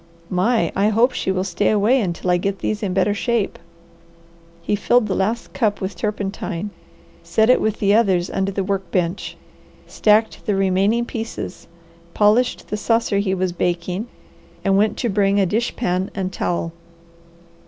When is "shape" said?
3.13-3.59